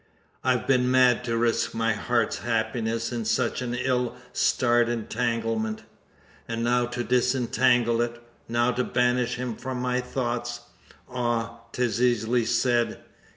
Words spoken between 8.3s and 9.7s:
Now to banish him